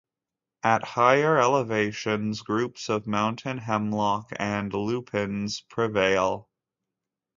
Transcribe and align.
At 0.63 0.83
higher 0.83 1.37
elevations, 1.37 2.41
groups 2.41 2.89
of 2.89 3.05
mountain 3.05 3.59
hemlock 3.59 4.31
and 4.39 4.73
lupines 4.73 5.61
prevail. 5.69 6.49